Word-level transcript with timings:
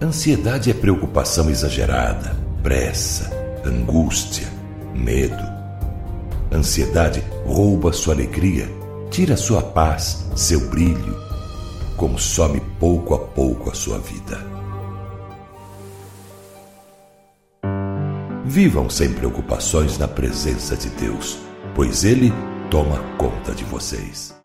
Ansiedade 0.00 0.70
é 0.70 0.74
preocupação 0.74 1.48
exagerada, 1.48 2.36
pressa, 2.62 3.30
angústia, 3.64 4.46
medo. 4.94 5.42
Ansiedade 6.52 7.24
rouba 7.46 7.94
sua 7.94 8.12
alegria, 8.12 8.68
tira 9.10 9.38
sua 9.38 9.62
paz, 9.62 10.26
seu 10.36 10.68
brilho, 10.68 11.16
consome 11.96 12.60
pouco 12.78 13.14
a 13.14 13.18
pouco 13.18 13.70
a 13.70 13.74
sua 13.74 13.98
vida. 13.98 14.38
Vivam 18.44 18.90
sem 18.90 19.14
preocupações 19.14 19.96
na 19.96 20.06
presença 20.06 20.76
de 20.76 20.90
Deus, 20.90 21.38
pois 21.74 22.04
Ele 22.04 22.30
toma 22.70 22.98
conta 23.16 23.52
de 23.52 23.64
vocês. 23.64 24.35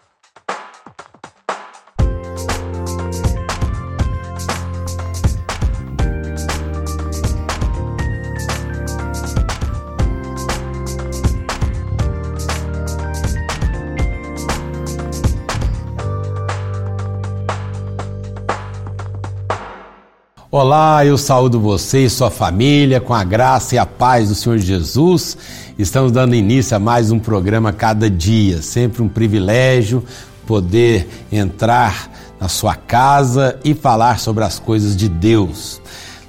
Olá, 20.53 21.05
eu 21.05 21.17
saúdo 21.17 21.61
você 21.61 22.03
e 22.03 22.09
sua 22.09 22.29
família 22.29 22.99
com 22.99 23.13
a 23.13 23.23
graça 23.23 23.75
e 23.75 23.77
a 23.77 23.85
paz 23.85 24.27
do 24.27 24.35
Senhor 24.35 24.57
Jesus. 24.57 25.37
Estamos 25.79 26.11
dando 26.11 26.35
início 26.35 26.75
a 26.75 26.79
mais 26.79 27.09
um 27.09 27.17
programa 27.19 27.71
cada 27.71 28.09
dia, 28.09 28.61
sempre 28.61 29.01
um 29.01 29.07
privilégio 29.07 30.03
poder 30.45 31.07
entrar 31.31 32.11
na 32.37 32.49
sua 32.49 32.75
casa 32.75 33.57
e 33.63 33.73
falar 33.73 34.19
sobre 34.19 34.43
as 34.43 34.59
coisas 34.59 34.93
de 34.93 35.07
Deus. 35.07 35.81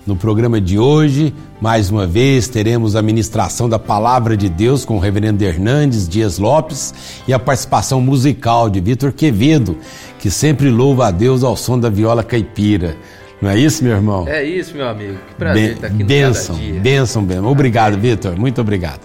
No 0.06 0.14
programa 0.14 0.60
de 0.60 0.78
hoje, 0.78 1.34
mais 1.60 1.90
uma 1.90 2.06
vez, 2.06 2.46
teremos 2.46 2.94
a 2.94 3.02
ministração 3.02 3.68
da 3.68 3.78
Palavra 3.78 4.36
de 4.36 4.48
Deus 4.48 4.84
com 4.84 4.98
o 4.98 5.00
Reverendo 5.00 5.42
Hernandes 5.42 6.08
Dias 6.08 6.38
Lopes 6.38 6.94
e 7.26 7.32
a 7.32 7.40
participação 7.40 8.00
musical 8.00 8.70
de 8.70 8.78
Vitor 8.78 9.10
Quevedo, 9.10 9.76
que 10.20 10.30
sempre 10.30 10.70
louva 10.70 11.08
a 11.08 11.10
Deus 11.10 11.42
ao 11.42 11.56
som 11.56 11.76
da 11.76 11.90
viola 11.90 12.22
caipira. 12.22 12.96
Não 13.42 13.50
é 13.50 13.58
isso, 13.58 13.82
meu 13.82 13.92
irmão? 13.92 14.28
É 14.28 14.44
isso, 14.44 14.72
meu 14.76 14.88
amigo. 14.88 15.18
Que 15.28 15.34
prazer 15.34 15.62
ben, 15.62 15.72
estar 15.72 15.86
aqui 15.88 15.98
no 15.98 16.04
Benção, 16.04 16.54
dia. 16.54 16.80
benção, 16.80 17.24
benção. 17.24 17.46
Obrigado, 17.46 17.98
Vitor. 17.98 18.38
Muito 18.38 18.60
obrigado. 18.60 19.00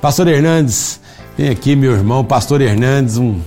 Pastor 0.00 0.28
Hernandes, 0.28 1.00
vem 1.36 1.48
aqui, 1.48 1.74
meu 1.74 1.90
irmão. 1.90 2.24
Pastor 2.24 2.60
Hernandes, 2.60 3.18
um, 3.18 3.40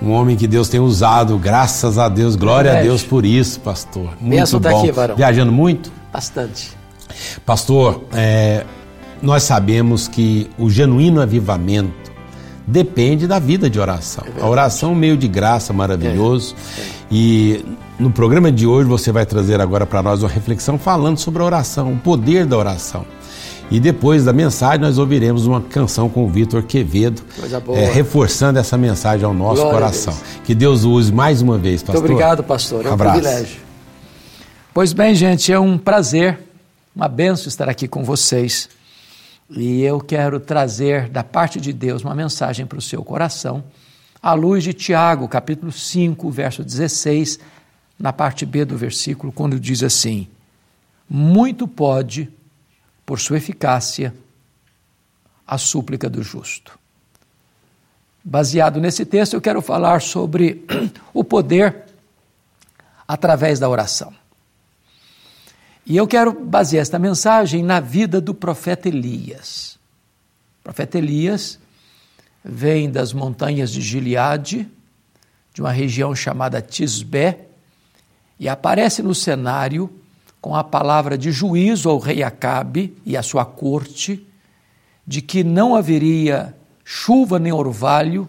um 0.00 0.12
homem 0.12 0.34
que 0.34 0.46
Deus 0.46 0.70
tem 0.70 0.80
usado, 0.80 1.36
graças 1.36 1.98
a 1.98 2.08
Deus. 2.08 2.36
Glória 2.36 2.78
a 2.78 2.80
Deus 2.80 3.02
por 3.02 3.26
isso, 3.26 3.60
pastor. 3.60 4.14
Muito 4.18 4.30
benção 4.30 4.58
tá 4.58 4.70
bom. 4.70 4.76
Tá 4.76 4.82
aqui, 4.82 4.92
varão. 4.92 5.16
Viajando 5.16 5.52
muito? 5.52 5.92
Bastante. 6.10 6.72
Pastor, 7.44 8.02
é, 8.14 8.64
nós 9.20 9.42
sabemos 9.42 10.08
que 10.08 10.50
o 10.56 10.70
genuíno 10.70 11.20
avivamento 11.20 12.04
depende 12.66 13.26
da 13.26 13.38
vida 13.38 13.68
de 13.68 13.78
oração. 13.78 14.24
É 14.38 14.42
a 14.42 14.46
oração 14.46 14.88
é 14.88 14.92
um 14.92 14.96
meio 14.96 15.18
de 15.18 15.28
graça 15.28 15.72
maravilhoso. 15.72 16.56
É, 16.78 16.80
é. 16.80 17.03
E 17.16 17.64
no 17.96 18.10
programa 18.10 18.50
de 18.50 18.66
hoje 18.66 18.88
você 18.88 19.12
vai 19.12 19.24
trazer 19.24 19.60
agora 19.60 19.86
para 19.86 20.02
nós 20.02 20.24
uma 20.24 20.28
reflexão 20.28 20.76
falando 20.76 21.16
sobre 21.16 21.40
a 21.40 21.44
oração, 21.44 21.92
o 21.92 21.96
poder 21.96 22.44
da 22.44 22.58
oração. 22.58 23.06
E 23.70 23.78
depois 23.78 24.24
da 24.24 24.32
mensagem 24.32 24.80
nós 24.80 24.98
ouviremos 24.98 25.46
uma 25.46 25.60
canção 25.60 26.08
com 26.08 26.24
o 26.24 26.28
Vitor 26.28 26.64
Quevedo, 26.64 27.22
é, 27.72 27.84
reforçando 27.92 28.58
essa 28.58 28.76
mensagem 28.76 29.24
ao 29.24 29.32
nosso 29.32 29.62
Glória 29.62 29.78
coração. 29.78 30.18
Que 30.42 30.56
Deus 30.56 30.82
use 30.82 31.12
mais 31.12 31.40
uma 31.40 31.56
vez, 31.56 31.84
pastor. 31.84 32.00
Muito 32.00 32.10
obrigado, 32.14 32.42
pastor. 32.42 32.84
É 32.84 32.90
um 32.90 32.94
Abraço. 32.94 33.20
privilégio. 33.20 33.60
Pois 34.74 34.92
bem, 34.92 35.14
gente, 35.14 35.52
é 35.52 35.60
um 35.60 35.78
prazer, 35.78 36.40
uma 36.96 37.06
benção 37.06 37.46
estar 37.46 37.68
aqui 37.68 37.86
com 37.86 38.02
vocês. 38.02 38.68
E 39.48 39.82
eu 39.82 40.00
quero 40.00 40.40
trazer 40.40 41.08
da 41.08 41.22
parte 41.22 41.60
de 41.60 41.72
Deus 41.72 42.02
uma 42.02 42.14
mensagem 42.16 42.66
para 42.66 42.78
o 42.78 42.82
seu 42.82 43.04
coração, 43.04 43.62
à 44.24 44.32
luz 44.32 44.64
de 44.64 44.72
Tiago, 44.72 45.28
capítulo 45.28 45.70
5, 45.70 46.30
verso 46.30 46.64
16 46.64 47.38
na 47.98 48.10
parte 48.10 48.46
B 48.46 48.64
do 48.64 48.74
versículo, 48.74 49.30
quando 49.30 49.60
diz 49.60 49.82
assim: 49.82 50.26
Muito 51.06 51.68
pode, 51.68 52.30
por 53.04 53.20
sua 53.20 53.36
eficácia, 53.36 54.14
a 55.46 55.58
súplica 55.58 56.08
do 56.08 56.22
justo. 56.22 56.78
Baseado 58.24 58.80
nesse 58.80 59.04
texto, 59.04 59.34
eu 59.34 59.42
quero 59.42 59.60
falar 59.60 60.00
sobre 60.00 60.64
o 61.12 61.22
poder 61.22 61.84
através 63.06 63.58
da 63.58 63.68
oração. 63.68 64.10
E 65.84 65.98
eu 65.98 66.06
quero 66.06 66.32
basear 66.32 66.80
esta 66.80 66.98
mensagem 66.98 67.62
na 67.62 67.78
vida 67.78 68.22
do 68.22 68.32
profeta 68.32 68.88
Elias. 68.88 69.78
O 70.60 70.64
profeta 70.64 70.96
Elias 70.96 71.58
vem 72.44 72.90
das 72.90 73.12
montanhas 73.12 73.72
de 73.72 73.80
Gileade, 73.80 74.68
de 75.54 75.62
uma 75.62 75.72
região 75.72 76.14
chamada 76.14 76.60
Tisbé, 76.60 77.46
e 78.38 78.48
aparece 78.48 79.02
no 79.02 79.14
cenário 79.14 79.88
com 80.40 80.54
a 80.54 80.62
palavra 80.62 81.16
de 81.16 81.32
juízo 81.32 81.88
ao 81.88 81.98
rei 81.98 82.22
Acabe 82.22 82.94
e 83.06 83.16
à 83.16 83.22
sua 83.22 83.46
corte, 83.46 84.26
de 85.06 85.22
que 85.22 85.42
não 85.42 85.74
haveria 85.74 86.54
chuva 86.84 87.38
nem 87.38 87.52
orvalho 87.52 88.28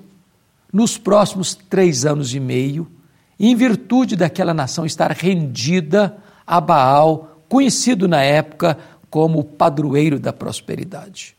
nos 0.72 0.98
próximos 0.98 1.56
três 1.56 2.06
anos 2.06 2.34
e 2.34 2.40
meio, 2.40 2.90
em 3.38 3.54
virtude 3.56 4.16
daquela 4.16 4.54
nação 4.54 4.86
estar 4.86 5.12
rendida 5.12 6.18
a 6.48 6.62
Baal, 6.62 7.42
conhecido 7.50 8.08
na 8.08 8.22
época 8.22 8.78
como 9.10 9.40
o 9.40 9.44
padroeiro 9.44 10.20
da 10.20 10.32
prosperidade. 10.32 11.35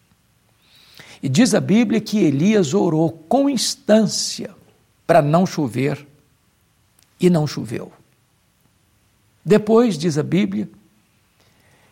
E 1.22 1.28
diz 1.28 1.54
a 1.54 1.60
Bíblia 1.60 2.00
que 2.00 2.18
Elias 2.18 2.74
orou 2.74 3.10
com 3.28 3.48
instância 3.48 4.54
para 5.06 5.22
não 5.22 5.46
chover, 5.46 6.06
e 7.18 7.30
não 7.30 7.46
choveu. 7.46 7.92
Depois, 9.44 9.96
diz 9.96 10.18
a 10.18 10.22
Bíblia, 10.22 10.68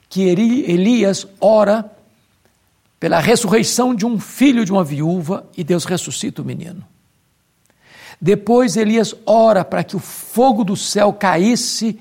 que 0.08 0.22
Elias 0.22 1.26
ora 1.40 1.90
pela 3.00 3.20
ressurreição 3.20 3.94
de 3.94 4.06
um 4.06 4.18
filho 4.18 4.64
de 4.64 4.72
uma 4.72 4.84
viúva 4.84 5.46
e 5.56 5.64
Deus 5.64 5.84
ressuscita 5.84 6.42
o 6.42 6.44
menino. 6.44 6.84
Depois 8.20 8.76
Elias 8.76 9.14
ora 9.26 9.64
para 9.64 9.84
que 9.84 9.96
o 9.96 9.98
fogo 9.98 10.64
do 10.64 10.76
céu 10.76 11.12
caísse 11.12 12.00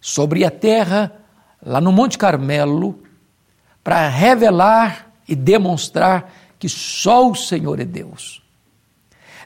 sobre 0.00 0.44
a 0.44 0.50
terra, 0.50 1.12
lá 1.64 1.80
no 1.80 1.92
Monte 1.92 2.18
Carmelo, 2.18 3.02
para 3.84 4.08
revelar 4.08 5.12
e 5.28 5.36
demonstrar 5.36 6.32
que 6.62 6.68
só 6.68 7.28
o 7.28 7.34
Senhor 7.34 7.80
é 7.80 7.84
Deus. 7.84 8.40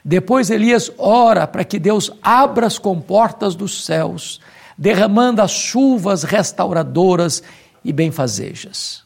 Depois 0.05 0.51
Elias 0.51 0.91
ora 0.99 1.47
para 1.47 1.63
que 1.63 1.79
Deus 1.79 2.11
abra 2.21 2.67
as 2.67 2.77
comportas 2.77 3.55
dos 3.55 3.85
céus 3.85 4.39
derramando 4.77 5.41
as 5.41 5.49
chuvas 5.49 6.21
restauradoras 6.21 7.41
e 7.83 7.91
benfazejas. 7.91 9.03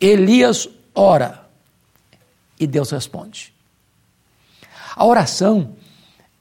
Elias 0.00 0.66
ora 0.94 1.46
e 2.58 2.66
Deus 2.66 2.90
responde. 2.90 3.52
A 4.96 5.04
oração, 5.04 5.76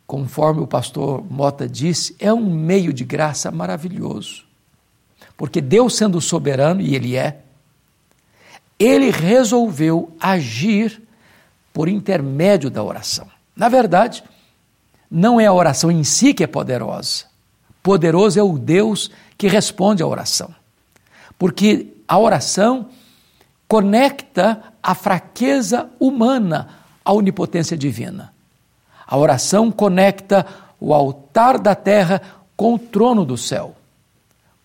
conforme 0.07 0.61
o 0.61 0.67
pastor 0.67 1.21
Mota 1.29 1.67
disse, 1.67 2.15
é 2.17 2.33
um 2.33 2.49
meio 2.49 2.93
de 2.93 3.03
graça 3.03 3.51
maravilhoso. 3.51 4.45
Porque 5.35 5.59
Deus, 5.59 5.97
sendo 5.97 6.21
soberano, 6.21 6.79
e 6.79 6.95
Ele 6.95 7.17
é, 7.17 7.42
Ele 8.83 9.11
resolveu 9.11 10.11
agir 10.19 11.01
por 11.71 11.87
intermédio 11.87 12.69
da 12.69 12.83
oração. 12.83 13.27
Na 13.55 13.69
verdade, 13.69 14.23
não 15.09 15.39
é 15.39 15.45
a 15.45 15.53
oração 15.53 15.91
em 15.91 16.03
si 16.03 16.33
que 16.33 16.43
é 16.43 16.47
poderosa, 16.47 17.25
Poderoso 17.83 18.39
é 18.39 18.43
o 18.43 18.57
Deus 18.57 19.11
que 19.37 19.49
responde 19.49 20.01
à 20.01 20.07
oração. 20.07 20.55
Porque 21.37 21.87
a 22.07 22.17
oração 22.17 22.87
conecta 23.67 24.63
a 24.81 24.95
fraqueza 24.95 25.89
humana 25.99 26.69
à 27.03 27.11
onipotência 27.11 27.77
divina. 27.77 28.33
A 29.05 29.17
oração 29.17 29.69
conecta 29.69 30.45
o 30.79 30.93
altar 30.93 31.59
da 31.59 31.75
terra 31.75 32.21
com 32.55 32.75
o 32.75 32.79
trono 32.79 33.25
do 33.25 33.37
céu. 33.37 33.75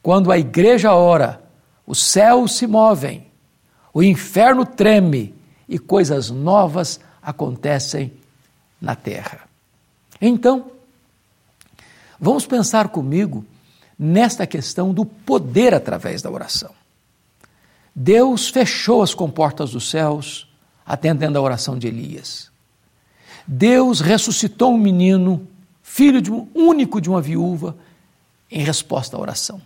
Quando 0.01 0.31
a 0.31 0.39
igreja 0.39 0.95
ora, 0.95 1.43
os 1.85 2.01
céus 2.01 2.53
se 2.53 2.69
movem, 2.69 3.27
o 3.93 4.03
inferno 4.03 4.65
treme 4.65 5.35
e 5.69 5.79
coisas 5.79 6.31
novas 6.31 7.01
acontecem 7.23 8.13
na 8.81 8.95
terra. 8.95 9.41
Então, 10.21 10.71
Vamos 12.21 12.47
pensar 12.47 12.89
comigo 12.89 13.45
nesta 13.97 14.47
questão 14.47 14.93
do 14.93 15.05
poder 15.05 15.73
através 15.73 16.21
da 16.21 16.31
oração. 16.31 16.71
Deus 17.95 18.49
fechou 18.49 19.03
as 19.03 19.15
comportas 19.15 19.71
dos 19.71 19.89
céus, 19.89 20.49
atendendo 20.85 21.39
à 21.39 21.41
oração 21.41 21.79
de 21.79 21.87
Elias. 21.87 22.51
Deus 23.47 24.01
ressuscitou 24.01 24.75
um 24.75 24.79
menino, 24.79 25.47
filho 25.83 26.21
de 26.21 26.31
um 26.31 26.49
único 26.55 27.01
de 27.01 27.09
uma 27.09 27.21
viúva, 27.21 27.77
em 28.51 28.63
resposta 28.63 29.17
à 29.17 29.21
oração. 29.21 29.61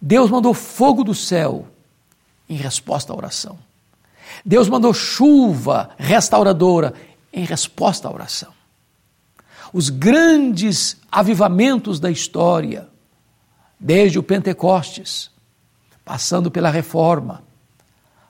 Deus 0.00 0.30
mandou 0.30 0.54
fogo 0.54 1.02
do 1.02 1.14
céu 1.14 1.66
em 2.48 2.56
resposta 2.56 3.12
à 3.12 3.16
oração. 3.16 3.58
Deus 4.44 4.68
mandou 4.68 4.92
chuva 4.92 5.90
restauradora 5.96 6.94
em 7.32 7.44
resposta 7.44 8.08
à 8.08 8.12
oração. 8.12 8.52
Os 9.72 9.90
grandes 9.90 10.96
avivamentos 11.10 11.98
da 11.98 12.10
história, 12.10 12.88
desde 13.78 14.18
o 14.18 14.22
Pentecostes, 14.22 15.30
passando 16.04 16.50
pela 16.50 16.70
Reforma, 16.70 17.42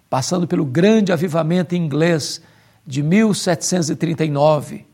passando 0.08 0.46
pelo 0.46 0.64
grande 0.64 1.12
avivamento 1.12 1.74
inglês 1.74 2.40
de 2.86 3.02
1739, 3.02 4.86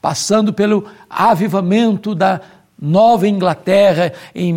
passando 0.00 0.52
pelo 0.52 0.86
avivamento 1.08 2.14
da 2.14 2.40
Nova 2.80 3.28
Inglaterra 3.28 4.12
em 4.34 4.52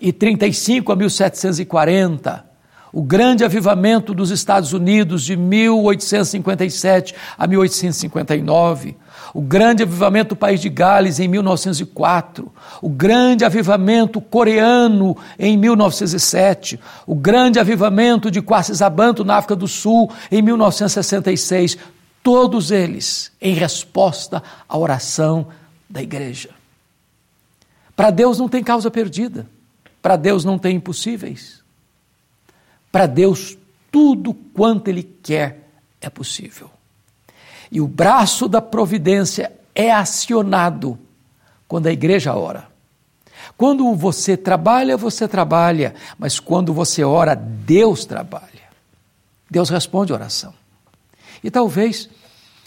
1735 0.00 0.92
a 0.92 0.96
1740, 0.96 2.50
o 2.92 3.02
grande 3.02 3.44
avivamento 3.44 4.12
dos 4.12 4.30
Estados 4.30 4.72
Unidos 4.72 5.22
de 5.22 5.36
1857 5.36 7.14
a 7.38 7.46
1859, 7.46 8.96
o 9.32 9.40
grande 9.40 9.84
avivamento 9.84 10.30
do 10.30 10.36
país 10.36 10.60
de 10.60 10.68
Gales 10.68 11.20
em 11.20 11.28
1904, 11.28 12.50
o 12.82 12.88
grande 12.88 13.44
avivamento 13.44 14.20
coreano 14.20 15.16
em 15.38 15.56
1907, 15.56 16.80
o 17.06 17.14
grande 17.14 17.60
avivamento 17.60 18.30
de 18.30 18.42
Quacisabanto 18.42 19.24
na 19.24 19.36
África 19.36 19.54
do 19.54 19.68
Sul 19.68 20.10
em 20.32 20.42
1966, 20.42 21.78
todos 22.24 22.72
eles 22.72 23.30
em 23.40 23.54
resposta 23.54 24.42
à 24.68 24.76
oração 24.76 25.46
da 25.88 26.02
igreja. 26.02 26.50
Para 27.94 28.10
Deus 28.10 28.38
não 28.38 28.48
tem 28.48 28.64
causa 28.64 28.90
perdida, 28.90 29.46
para 30.02 30.16
Deus 30.16 30.44
não 30.44 30.58
tem 30.58 30.76
impossíveis. 30.76 31.62
Para 32.90 33.06
Deus, 33.06 33.56
tudo 33.90 34.34
quanto 34.34 34.88
Ele 34.88 35.02
quer 35.02 35.68
é 36.00 36.08
possível. 36.08 36.70
E 37.70 37.80
o 37.80 37.86
braço 37.86 38.48
da 38.48 38.60
providência 38.60 39.52
é 39.74 39.92
acionado 39.92 40.98
quando 41.68 41.86
a 41.86 41.92
igreja 41.92 42.34
ora. 42.34 42.68
Quando 43.56 43.94
você 43.94 44.36
trabalha, 44.36 44.96
você 44.96 45.28
trabalha, 45.28 45.94
mas 46.18 46.40
quando 46.40 46.72
você 46.72 47.04
ora, 47.04 47.34
Deus 47.34 48.04
trabalha. 48.04 48.48
Deus 49.50 49.68
responde 49.68 50.12
a 50.12 50.16
oração. 50.16 50.54
E 51.42 51.50
talvez 51.50 52.08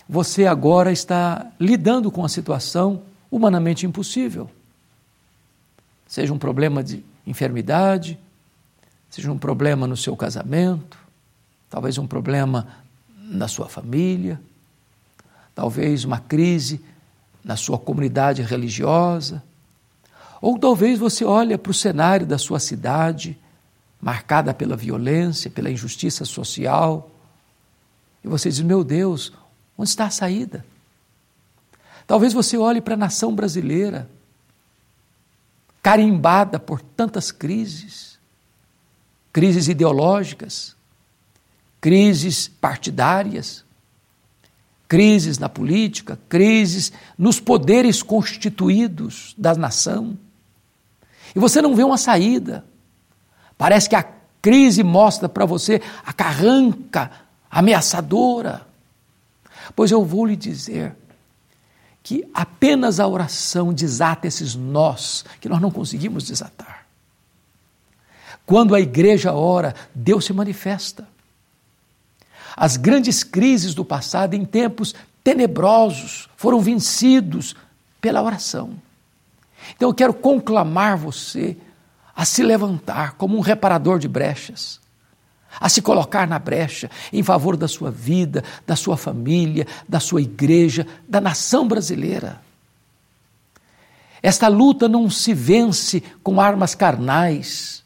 você 0.07 0.45
agora 0.45 0.91
está 0.91 1.47
lidando 1.59 2.11
com 2.11 2.23
a 2.23 2.29
situação 2.29 3.01
humanamente 3.31 3.85
impossível. 3.85 4.49
Seja 6.07 6.33
um 6.33 6.37
problema 6.37 6.83
de 6.83 7.03
enfermidade, 7.25 8.19
seja 9.09 9.31
um 9.31 9.37
problema 9.37 9.87
no 9.87 9.95
seu 9.95 10.15
casamento, 10.15 10.97
talvez 11.69 11.97
um 11.97 12.07
problema 12.07 12.67
na 13.17 13.47
sua 13.47 13.67
família, 13.67 14.39
talvez 15.55 16.03
uma 16.03 16.19
crise 16.19 16.83
na 17.43 17.55
sua 17.55 17.77
comunidade 17.77 18.41
religiosa, 18.41 19.43
ou 20.41 20.57
talvez 20.59 20.99
você 20.99 21.23
olhe 21.23 21.57
para 21.57 21.71
o 21.71 21.73
cenário 21.73 22.25
da 22.25 22.37
sua 22.37 22.59
cidade, 22.59 23.37
marcada 24.01 24.53
pela 24.53 24.75
violência, 24.75 25.49
pela 25.49 25.71
injustiça 25.71 26.25
social, 26.25 27.09
e 28.23 28.27
você 28.27 28.49
diz: 28.49 28.59
Meu 28.61 28.83
Deus, 28.83 29.31
onde 29.77 29.89
está 29.89 30.05
a 30.05 30.09
saída? 30.09 30.65
Talvez 32.05 32.33
você 32.33 32.57
olhe 32.57 32.81
para 32.81 32.95
a 32.95 32.97
nação 32.97 33.33
brasileira, 33.33 34.09
carimbada 35.83 36.57
por 36.57 36.81
tantas 36.81 37.31
crises 37.31 38.13
crises 39.33 39.67
ideológicas, 39.67 40.75
crises 41.81 42.47
partidárias, 42.47 43.65
crises 44.87 45.39
na 45.39 45.49
política, 45.49 46.19
crises 46.29 46.93
nos 47.17 47.39
poderes 47.39 48.03
constituídos 48.03 49.33
da 49.35 49.55
nação. 49.55 50.15
E 51.35 51.39
você 51.39 51.63
não 51.63 51.75
vê 51.75 51.83
uma 51.83 51.97
saída. 51.97 52.63
Parece 53.57 53.89
que 53.89 53.95
a 53.95 54.05
crise 54.39 54.83
mostra 54.83 55.27
para 55.27 55.45
você 55.45 55.81
a 56.05 56.13
carranca 56.13 57.09
ameaçadora. 57.49 58.67
Pois 59.75 59.89
eu 59.89 60.05
vou 60.05 60.27
lhe 60.27 60.35
dizer 60.35 60.95
que 62.03 62.29
apenas 62.33 62.99
a 62.99 63.07
oração 63.07 63.73
desata 63.73 64.27
esses 64.27 64.53
nós 64.53 65.23
que 65.39 65.47
nós 65.47 65.61
não 65.61 65.71
conseguimos 65.71 66.25
desatar. 66.25 66.85
Quando 68.45 68.75
a 68.75 68.81
igreja 68.81 69.31
ora, 69.31 69.73
Deus 69.95 70.25
se 70.25 70.33
manifesta. 70.33 71.07
As 72.55 72.75
grandes 72.75 73.23
crises 73.23 73.73
do 73.73 73.85
passado, 73.85 74.33
em 74.33 74.43
tempos 74.43 74.93
tenebrosos, 75.23 76.29
foram 76.35 76.59
vencidos 76.59 77.55
pela 78.01 78.21
oração. 78.21 78.75
Então 79.75 79.89
eu 79.89 79.93
quero 79.93 80.13
conclamar 80.13 80.97
você 80.97 81.55
a 82.13 82.25
se 82.25 82.43
levantar 82.43 83.13
como 83.13 83.37
um 83.37 83.41
reparador 83.41 83.97
de 83.97 84.09
brechas, 84.09 84.79
a 85.59 85.69
se 85.69 85.81
colocar 85.81 86.27
na 86.27 86.39
brecha 86.39 86.89
em 87.11 87.23
favor 87.23 87.55
da 87.55 87.67
sua 87.67 87.91
vida, 87.91 88.43
da 88.65 88.75
sua 88.75 88.97
família, 88.97 89.67
da 89.87 89.99
sua 89.99 90.21
igreja, 90.21 90.85
da 91.07 91.19
nação 91.21 91.67
brasileira. 91.67 92.41
Esta 94.21 94.47
luta 94.47 94.87
não 94.87 95.09
se 95.09 95.33
vence 95.33 96.01
com 96.23 96.39
armas 96.39 96.73
carnais, 96.73 97.83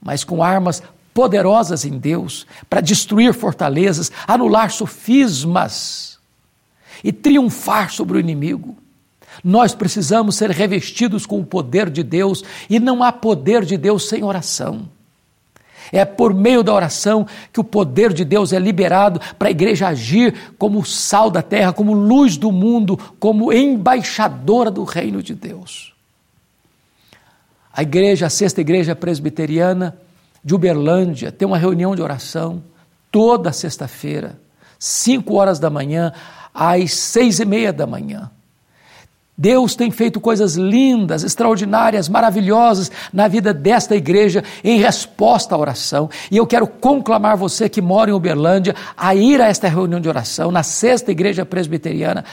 mas 0.00 0.24
com 0.24 0.42
armas 0.42 0.82
poderosas 1.12 1.84
em 1.84 1.98
Deus 1.98 2.46
para 2.68 2.80
destruir 2.80 3.34
fortalezas, 3.34 4.10
anular 4.26 4.70
sofismas 4.70 6.18
e 7.02 7.12
triunfar 7.12 7.90
sobre 7.90 8.16
o 8.16 8.20
inimigo. 8.20 8.76
Nós 9.42 9.74
precisamos 9.74 10.36
ser 10.36 10.50
revestidos 10.50 11.26
com 11.26 11.40
o 11.40 11.44
poder 11.44 11.90
de 11.90 12.02
Deus 12.02 12.42
e 12.68 12.80
não 12.80 13.02
há 13.02 13.12
poder 13.12 13.64
de 13.64 13.76
Deus 13.76 14.08
sem 14.08 14.24
oração. 14.24 14.88
É 15.92 16.04
por 16.04 16.32
meio 16.34 16.62
da 16.62 16.72
oração 16.72 17.26
que 17.52 17.60
o 17.60 17.64
poder 17.64 18.12
de 18.12 18.24
Deus 18.24 18.52
é 18.52 18.58
liberado 18.58 19.20
para 19.38 19.48
a 19.48 19.50
igreja 19.50 19.88
agir 19.88 20.54
como 20.58 20.84
sal 20.84 21.30
da 21.30 21.42
terra, 21.42 21.72
como 21.72 21.92
luz 21.92 22.36
do 22.36 22.50
mundo, 22.50 22.98
como 23.18 23.52
embaixadora 23.52 24.70
do 24.70 24.84
reino 24.84 25.22
de 25.22 25.34
Deus. 25.34 25.94
A 27.72 27.82
igreja, 27.82 28.26
a 28.26 28.30
sexta 28.30 28.60
igreja 28.60 28.94
presbiteriana 28.94 29.98
de 30.44 30.54
Uberlândia, 30.54 31.32
tem 31.32 31.46
uma 31.46 31.58
reunião 31.58 31.96
de 31.96 32.02
oração 32.02 32.62
toda 33.10 33.52
sexta-feira, 33.52 34.38
cinco 34.78 35.34
horas 35.34 35.58
da 35.58 35.70
manhã 35.70 36.12
às 36.52 36.92
seis 36.92 37.40
e 37.40 37.44
meia 37.44 37.72
da 37.72 37.86
manhã. 37.86 38.30
Deus 39.36 39.74
tem 39.74 39.90
feito 39.90 40.20
coisas 40.20 40.54
lindas, 40.54 41.24
extraordinárias, 41.24 42.08
maravilhosas 42.08 42.90
na 43.12 43.26
vida 43.26 43.52
desta 43.52 43.96
igreja 43.96 44.44
em 44.62 44.78
resposta 44.78 45.54
à 45.54 45.58
oração. 45.58 46.08
E 46.30 46.36
eu 46.36 46.46
quero 46.46 46.68
conclamar 46.68 47.36
você 47.36 47.68
que 47.68 47.82
mora 47.82 48.10
em 48.10 48.14
Uberlândia 48.14 48.76
a 48.96 49.12
ir 49.14 49.40
a 49.40 49.48
esta 49.48 49.68
reunião 49.68 50.00
de 50.00 50.08
oração 50.08 50.52
na 50.52 50.62
sexta 50.62 51.10
igreja 51.10 51.44
presbiteriana. 51.44 52.24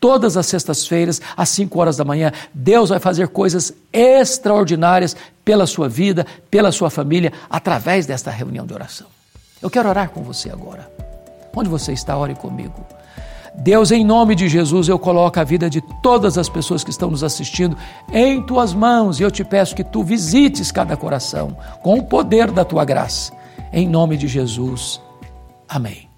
Todas 0.00 0.36
as 0.36 0.46
sextas-feiras, 0.46 1.20
às 1.36 1.48
5 1.50 1.78
horas 1.78 1.96
da 1.96 2.04
manhã, 2.04 2.32
Deus 2.54 2.90
vai 2.90 2.98
fazer 2.98 3.28
coisas 3.28 3.72
extraordinárias 3.92 5.16
pela 5.44 5.66
sua 5.66 5.88
vida, 5.88 6.26
pela 6.50 6.72
sua 6.72 6.90
família, 6.90 7.32
através 7.50 8.06
desta 8.06 8.30
reunião 8.30 8.66
de 8.66 8.74
oração. 8.74 9.06
Eu 9.60 9.70
quero 9.70 9.88
orar 9.88 10.10
com 10.10 10.22
você 10.22 10.50
agora. 10.50 10.90
Onde 11.54 11.68
você 11.68 11.92
está, 11.92 12.16
ore 12.16 12.34
comigo. 12.34 12.86
Deus, 13.58 13.90
em 13.90 14.04
nome 14.04 14.34
de 14.34 14.48
Jesus, 14.48 14.88
eu 14.88 14.98
coloco 14.98 15.40
a 15.40 15.44
vida 15.44 15.68
de 15.68 15.80
todas 15.80 16.36
as 16.36 16.48
pessoas 16.48 16.84
que 16.84 16.90
estão 16.90 17.10
nos 17.10 17.24
assistindo 17.24 17.76
em 18.12 18.42
tuas 18.42 18.74
mãos 18.74 19.18
e 19.18 19.22
eu 19.22 19.30
te 19.30 19.42
peço 19.42 19.74
que 19.74 19.82
tu 19.82 20.02
visites 20.02 20.70
cada 20.70 20.96
coração 20.96 21.56
com 21.82 21.98
o 21.98 22.04
poder 22.04 22.50
da 22.50 22.64
tua 22.64 22.84
graça. 22.84 23.32
Em 23.72 23.88
nome 23.88 24.16
de 24.16 24.28
Jesus. 24.28 25.00
Amém. 25.68 26.08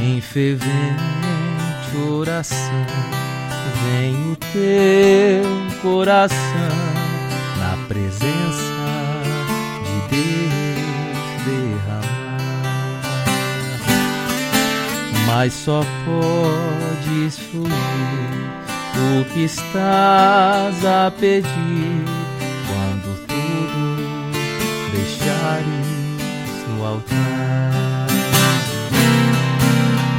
Em 0.00 0.20
fervente 0.20 1.17
coração, 2.18 2.86
vem 3.84 4.32
o 4.32 4.36
teu 4.52 5.80
coração 5.80 6.36
na 7.60 7.76
presença 7.86 8.74
de 9.84 10.16
Deus 10.16 11.44
derramar. 11.46 12.42
Mas 15.28 15.52
só 15.52 15.84
podes 16.04 17.38
fluir 17.38 17.70
o 19.20 19.24
que 19.32 19.44
estás 19.44 20.84
a 20.84 21.12
pedir 21.20 22.04
quando 22.66 23.16
tudo 23.28 24.02
deixares 24.90 25.86
no 26.68 26.84
altar. 26.84 27.77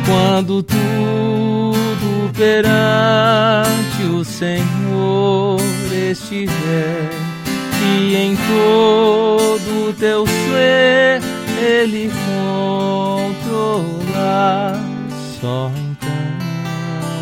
Quando 0.09 0.63
tudo 0.63 2.33
perante 2.35 4.01
o 4.11 4.25
Senhor 4.25 5.61
estiver 5.93 7.11
e 8.01 8.15
em 8.15 8.35
todo 8.35 9.93
teu 9.99 10.25
ser 10.25 11.21
Ele 11.61 12.09
controlar, 13.85 14.83
só 15.39 15.71
então 15.75 16.09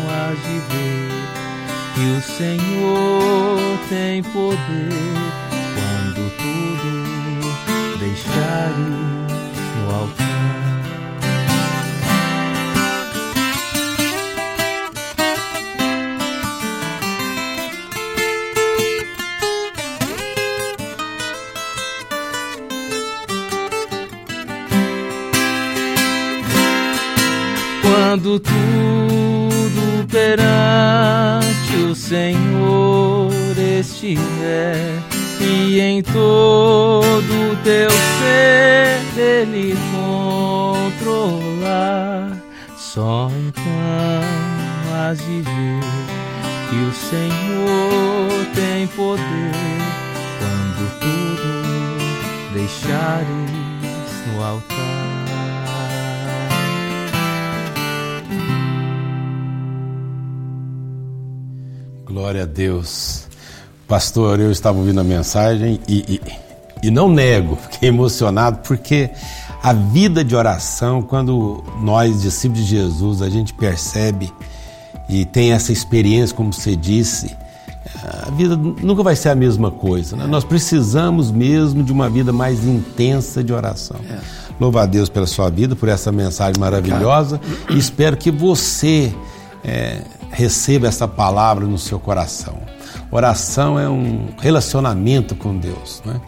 has 0.08 0.38
de 0.38 0.58
ver 0.70 1.10
que 1.94 2.06
o 2.16 2.22
Senhor 2.22 3.78
tem 3.90 4.22
poder 4.22 5.12
quando 5.74 6.32
tudo 6.38 7.98
deixares 7.98 9.27
quando 27.98 28.38
tudo 28.38 30.06
perante 30.08 31.74
o 31.90 31.94
Senhor 31.96 33.32
estiver 33.58 35.02
e 35.40 35.80
em 35.80 36.00
todo 36.02 37.58
teu 37.64 37.90
ser 37.90 39.00
Ele 39.20 39.74
controlar, 41.00 42.36
só 42.76 43.28
então 43.36 43.72
has 44.94 45.18
de 45.18 45.42
ver 45.42 45.80
que 46.70 46.76
o 46.76 46.92
Senhor 46.92 48.46
tem 48.54 48.86
poder 48.88 49.52
quando 50.38 50.88
tudo 51.00 51.64
deixares 52.54 53.26
no 54.28 54.44
altar. 54.44 54.97
Glória 62.18 62.42
a 62.42 62.46
Deus. 62.46 63.28
Pastor, 63.86 64.40
eu 64.40 64.50
estava 64.50 64.76
ouvindo 64.76 65.00
a 65.00 65.04
mensagem 65.04 65.78
e, 65.86 65.98
e, 65.98 66.20
e, 66.82 66.90
não 66.90 67.08
nego, 67.08 67.54
fiquei 67.54 67.90
emocionado 67.90 68.58
porque 68.66 69.08
a 69.62 69.72
vida 69.72 70.24
de 70.24 70.34
oração, 70.34 71.00
quando 71.00 71.62
nós, 71.80 72.22
discípulos 72.22 72.66
de 72.66 72.70
Jesus, 72.70 73.22
a 73.22 73.30
gente 73.30 73.54
percebe 73.54 74.32
e 75.08 75.24
tem 75.26 75.52
essa 75.52 75.70
experiência, 75.70 76.34
como 76.34 76.52
você 76.52 76.74
disse, 76.74 77.36
a 78.26 78.32
vida 78.32 78.56
nunca 78.56 79.04
vai 79.04 79.14
ser 79.14 79.28
a 79.28 79.36
mesma 79.36 79.70
coisa. 79.70 80.16
Né? 80.16 80.24
É. 80.24 80.26
Nós 80.26 80.42
precisamos 80.42 81.30
mesmo 81.30 81.84
de 81.84 81.92
uma 81.92 82.10
vida 82.10 82.32
mais 82.32 82.64
intensa 82.64 83.44
de 83.44 83.52
oração. 83.52 84.00
É. 84.10 84.18
Louva 84.58 84.82
a 84.82 84.86
Deus 84.86 85.08
pela 85.08 85.26
sua 85.28 85.50
vida, 85.50 85.76
por 85.76 85.88
essa 85.88 86.10
mensagem 86.10 86.58
maravilhosa 86.58 87.40
e 87.70 87.78
espero 87.78 88.16
que 88.16 88.32
você. 88.32 89.14
É, 89.64 90.00
receba 90.30 90.86
essa 90.86 91.06
palavra 91.08 91.66
no 91.66 91.78
seu 91.78 91.98
coração. 91.98 92.58
Oração 93.10 93.78
é 93.78 93.88
um 93.88 94.28
relacionamento 94.38 95.34
com 95.34 95.56
Deus, 95.56 96.02
né? 96.04 96.20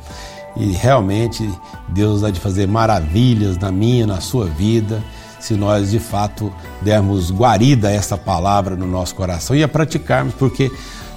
E 0.56 0.72
realmente 0.72 1.48
Deus 1.88 2.24
há 2.24 2.30
de 2.30 2.40
fazer 2.40 2.66
maravilhas 2.66 3.56
na 3.56 3.70
minha, 3.70 4.06
na 4.06 4.20
sua 4.20 4.46
vida, 4.46 5.02
se 5.38 5.54
nós 5.54 5.90
de 5.90 5.98
fato 5.98 6.52
dermos 6.82 7.30
guarida 7.30 7.88
a 7.88 7.92
essa 7.92 8.16
palavra 8.16 8.74
no 8.76 8.86
nosso 8.86 9.14
coração 9.14 9.54
e 9.54 9.62
a 9.62 9.68
praticarmos, 9.68 10.34
porque 10.34 10.70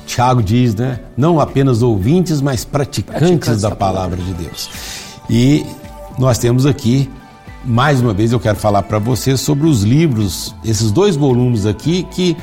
Tiago 0.05 0.43
diz, 0.43 0.75
né? 0.75 0.99
Não 1.17 1.39
apenas 1.39 1.81
ouvintes, 1.81 2.41
mas 2.41 2.63
praticantes, 2.63 3.19
praticantes 3.21 3.61
da, 3.61 3.69
da 3.69 3.75
palavra, 3.75 4.17
palavra 4.17 4.33
de 4.37 4.43
Deus. 4.43 4.69
E 5.29 5.65
nós 6.17 6.37
temos 6.37 6.65
aqui 6.65 7.09
mais 7.65 8.01
uma 8.01 8.13
vez 8.13 8.31
eu 8.31 8.39
quero 8.39 8.57
falar 8.57 8.83
para 8.83 8.99
você 8.99 9.37
sobre 9.37 9.67
os 9.67 9.83
livros, 9.83 10.53
esses 10.65 10.91
dois 10.91 11.15
volumes 11.15 11.65
aqui 11.65 12.03
que 12.11 12.35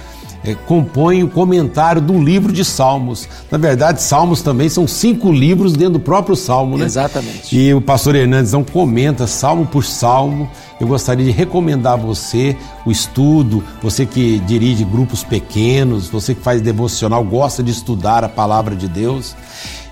é, 0.44 0.54
compõem 0.54 1.22
o 1.22 1.28
comentário 1.28 2.00
do 2.00 2.18
livro 2.18 2.52
de 2.52 2.64
Salmos. 2.64 3.28
Na 3.50 3.58
verdade, 3.58 4.02
Salmos 4.02 4.42
também 4.42 4.68
são 4.68 4.86
cinco 4.86 5.30
livros 5.30 5.72
dentro 5.72 5.94
do 5.94 6.00
próprio 6.00 6.34
Salmo, 6.34 6.78
né? 6.78 6.86
Exatamente. 6.86 7.56
E 7.56 7.74
o 7.74 7.80
pastor 7.80 8.14
Hernandes 8.14 8.52
não 8.52 8.64
comenta 8.64 9.26
Salmo 9.26 9.66
por 9.66 9.84
Salmo. 9.84 10.50
Eu 10.80 10.86
gostaria 10.86 11.26
de 11.26 11.30
recomendar 11.30 11.92
a 11.92 11.96
você 11.96 12.56
o 12.86 12.90
estudo, 12.90 13.62
você 13.82 14.06
que 14.06 14.38
dirige 14.40 14.82
grupos 14.82 15.22
pequenos, 15.22 16.08
você 16.08 16.34
que 16.34 16.40
faz 16.40 16.62
devocional, 16.62 17.22
gosta 17.22 17.62
de 17.62 17.70
estudar 17.70 18.24
a 18.24 18.28
palavra 18.28 18.74
de 18.74 18.88
Deus. 18.88 19.36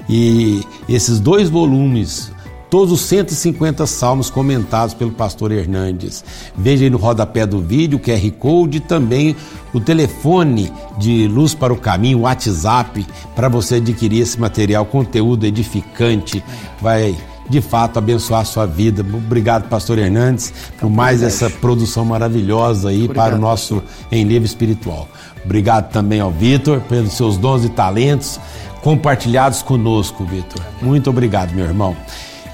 E 0.08 0.62
esses 0.88 1.20
dois 1.20 1.50
volumes, 1.50 2.32
todos 2.70 2.92
os 2.92 3.00
150 3.02 3.87
salmos 3.87 4.30
comentados 4.30 4.94
pelo 4.94 5.12
pastor 5.12 5.52
Hernandes. 5.52 6.25
Veja 6.56 6.84
aí 6.84 6.90
no 6.90 6.98
rodapé 6.98 7.46
do 7.46 7.60
vídeo 7.60 7.98
o 7.98 8.00
QR 8.00 8.30
Code 8.38 8.78
e 8.78 8.80
também 8.80 9.37
o 9.72 9.80
telefone 9.80 10.72
de 10.98 11.26
Luz 11.28 11.54
para 11.54 11.72
o 11.72 11.76
Caminho, 11.76 12.18
o 12.18 12.22
WhatsApp, 12.22 13.06
para 13.34 13.48
você 13.48 13.76
adquirir 13.76 14.22
esse 14.22 14.38
material, 14.40 14.84
conteúdo 14.84 15.44
edificante. 15.44 16.42
Vai 16.80 17.16
de 17.48 17.60
fato 17.60 17.98
abençoar 17.98 18.42
a 18.42 18.44
sua 18.44 18.66
vida. 18.66 19.02
Obrigado, 19.02 19.68
pastor 19.68 19.98
Hernandes, 19.98 20.52
por 20.78 20.90
mais 20.90 21.22
essa 21.22 21.48
produção 21.48 22.04
maravilhosa 22.04 22.90
aí 22.90 23.04
Obrigado. 23.04 23.25
para 23.25 23.37
o 23.37 23.38
nosso 23.38 23.82
enlevo 24.12 24.44
espiritual. 24.44 25.08
Obrigado 25.44 25.90
também 25.90 26.20
ao 26.20 26.30
Vitor 26.30 26.80
pelos 26.82 27.14
seus 27.14 27.38
dons 27.38 27.64
e 27.64 27.70
talentos 27.70 28.38
compartilhados 28.82 29.62
conosco, 29.62 30.25
Vitor. 30.25 30.62
Muito 30.80 31.10
obrigado, 31.10 31.52
meu 31.52 31.64
irmão. 31.64 31.96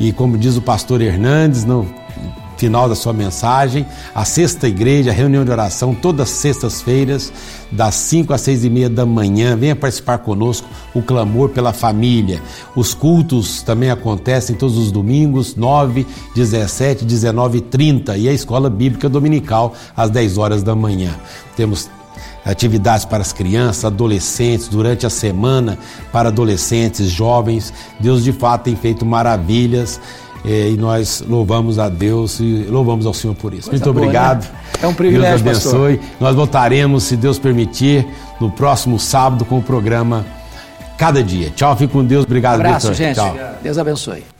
E 0.00 0.12
como 0.12 0.36
diz 0.36 0.56
o 0.56 0.62
pastor 0.62 1.00
Hernandes 1.00 1.64
no 1.64 1.86
final 2.56 2.88
da 2.88 2.94
sua 2.94 3.12
mensagem, 3.12 3.86
a 4.14 4.24
sexta 4.24 4.68
igreja, 4.68 5.10
a 5.10 5.12
reunião 5.12 5.44
de 5.44 5.50
oração, 5.50 5.94
todas 5.94 6.28
as 6.28 6.30
sextas-feiras, 6.30 7.32
das 7.70 7.94
5 7.96 8.32
às 8.32 8.40
6 8.42 8.64
e 8.64 8.70
meia 8.70 8.88
da 8.88 9.04
manhã. 9.04 9.56
Venha 9.56 9.74
participar 9.74 10.18
conosco, 10.18 10.68
o 10.94 11.02
clamor 11.02 11.50
pela 11.50 11.72
família. 11.72 12.40
Os 12.74 12.94
cultos 12.94 13.62
também 13.62 13.90
acontecem 13.90 14.56
todos 14.56 14.76
os 14.76 14.92
domingos, 14.92 15.56
9, 15.56 16.06
17, 16.34 17.04
19 17.04 17.58
e 17.58 17.60
30. 17.60 18.16
E 18.16 18.28
a 18.28 18.32
escola 18.32 18.70
bíblica 18.70 19.08
dominical, 19.08 19.74
às 19.96 20.10
10 20.10 20.38
horas 20.38 20.62
da 20.62 20.74
manhã. 20.74 21.14
Temos 21.56 21.90
atividades 22.44 23.04
para 23.04 23.22
as 23.22 23.32
crianças, 23.32 23.84
adolescentes, 23.84 24.68
durante 24.68 25.06
a 25.06 25.10
semana 25.10 25.78
para 26.12 26.28
adolescentes, 26.28 27.08
jovens. 27.08 27.72
Deus 27.98 28.22
de 28.24 28.32
fato 28.32 28.64
tem 28.64 28.76
feito 28.76 29.04
maravilhas 29.04 30.00
eh, 30.44 30.70
e 30.70 30.76
nós 30.76 31.24
louvamos 31.26 31.78
a 31.78 31.88
Deus 31.88 32.38
e 32.40 32.66
louvamos 32.68 33.06
ao 33.06 33.14
Senhor 33.14 33.34
por 33.34 33.54
isso. 33.54 33.70
Coisa 33.70 33.84
Muito 33.84 33.94
boa, 33.94 34.06
obrigado. 34.06 34.44
Né? 34.44 34.50
É 34.82 34.86
um 34.86 34.94
privilégio, 34.94 35.44
Deus 35.44 35.66
abençoe. 35.66 35.96
Pastor. 35.98 36.16
Nós 36.20 36.36
voltaremos, 36.36 37.04
se 37.04 37.16
Deus 37.16 37.38
permitir, 37.38 38.06
no 38.40 38.50
próximo 38.50 38.98
sábado 38.98 39.44
com 39.44 39.58
o 39.58 39.62
programa 39.62 40.24
Cada 40.98 41.22
Dia. 41.22 41.50
Tchau, 41.50 41.76
fique 41.76 41.92
com 41.92 42.04
Deus. 42.04 42.24
Obrigado, 42.24 42.58
um 42.58 42.60
abraço, 42.60 42.88
Victor. 42.88 43.06
gente. 43.06 43.16
Tchau. 43.16 43.36
Deus 43.62 43.78
abençoe. 43.78 44.33